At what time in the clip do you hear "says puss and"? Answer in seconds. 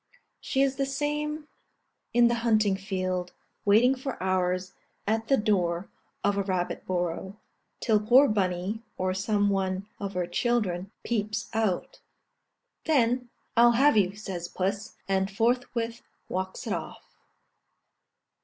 14.15-15.29